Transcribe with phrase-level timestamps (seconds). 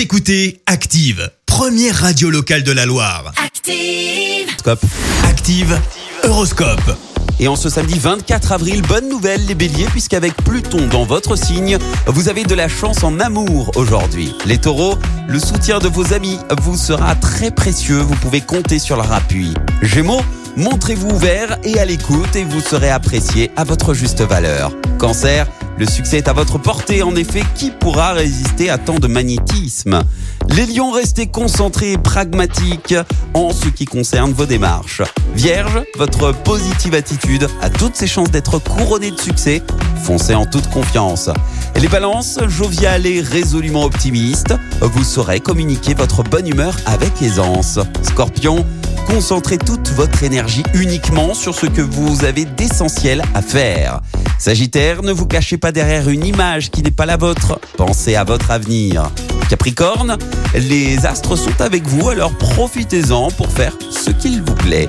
[0.00, 3.34] Vous écoutez Active, première radio locale de la Loire.
[3.36, 4.48] Active.
[4.58, 4.82] Scope.
[5.28, 5.78] Active,
[6.24, 6.96] Horoscope.
[7.38, 11.76] Et en ce samedi 24 avril, bonne nouvelle les béliers, puisqu'avec Pluton dans votre signe,
[12.06, 14.34] vous avez de la chance en amour aujourd'hui.
[14.46, 14.96] Les taureaux,
[15.28, 19.52] le soutien de vos amis vous sera très précieux, vous pouvez compter sur leur appui.
[19.82, 20.22] Gémeaux,
[20.56, 24.72] montrez-vous ouvert et à l'écoute et vous serez apprécié à votre juste valeur.
[24.98, 25.46] Cancer,
[25.80, 30.02] le succès est à votre portée, en effet, qui pourra résister à tant de magnétisme?
[30.50, 32.94] Les lions, restez concentrés et pragmatiques
[33.32, 35.00] en ce qui concerne vos démarches.
[35.34, 39.62] Vierge, votre positive attitude a toutes ses chances d'être couronnée de succès.
[40.02, 41.30] Foncez en toute confiance.
[41.76, 47.78] Les balances, jovial et résolument optimiste, vous saurez communiquer votre bonne humeur avec aisance.
[48.02, 48.66] Scorpion,
[49.06, 54.02] concentrez toute votre énergie uniquement sur ce que vous avez d'essentiel à faire.
[54.40, 57.60] Sagittaire, ne vous cachez pas derrière une image qui n'est pas la vôtre.
[57.76, 59.10] Pensez à votre avenir.
[59.50, 60.16] Capricorne,
[60.54, 64.88] les astres sont avec vous, alors profitez-en pour faire ce qu'il vous plaît.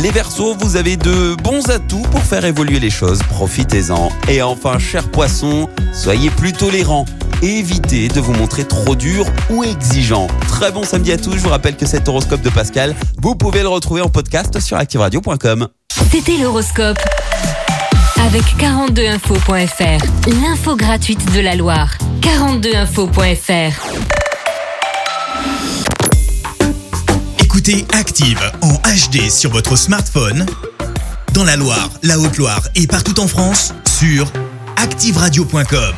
[0.00, 4.08] Les Verseaux, vous avez de bons atouts pour faire évoluer les choses, profitez-en.
[4.26, 7.04] Et enfin, cher poisson, soyez plus tolérant.
[7.42, 10.28] Évitez de vous montrer trop dur ou exigeant.
[10.48, 13.60] Très bon samedi à tous, je vous rappelle que cet horoscope de Pascal, vous pouvez
[13.60, 15.68] le retrouver en podcast sur activeradio.com.
[16.10, 16.98] C'était l'horoscope.
[18.28, 20.04] Avec 42info.fr,
[20.42, 21.96] l'info gratuite de la Loire.
[22.20, 23.72] 42info.fr.
[27.42, 30.44] Écoutez Active en HD sur votre smartphone,
[31.32, 34.30] dans la Loire, la Haute-Loire et partout en France, sur
[34.76, 35.94] activeradio.com.